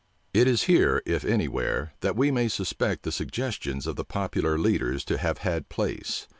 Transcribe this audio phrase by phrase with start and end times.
[0.33, 4.57] It is here, if any where, that we may suspect the suggestions of the popular
[4.57, 6.27] leaders to have had place.